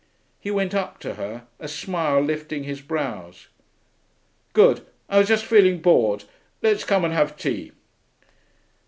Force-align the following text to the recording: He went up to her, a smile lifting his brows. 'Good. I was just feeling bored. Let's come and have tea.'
He 0.39 0.49
went 0.49 0.73
up 0.73 0.97
to 1.01 1.13
her, 1.13 1.45
a 1.59 1.67
smile 1.67 2.21
lifting 2.21 2.63
his 2.63 2.81
brows. 2.81 3.49
'Good. 4.53 4.83
I 5.07 5.19
was 5.19 5.27
just 5.27 5.45
feeling 5.45 5.77
bored. 5.79 6.23
Let's 6.63 6.83
come 6.85 7.05
and 7.05 7.13
have 7.13 7.37
tea.' 7.37 7.71